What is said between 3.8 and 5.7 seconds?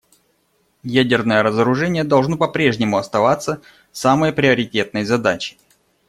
самой приоритетной задачей.